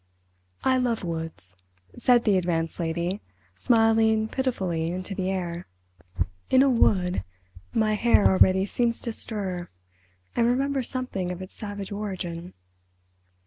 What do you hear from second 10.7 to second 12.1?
something of its savage